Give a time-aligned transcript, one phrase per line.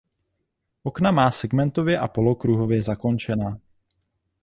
[0.83, 3.59] Okna má segmentově a polokruhově zakončená.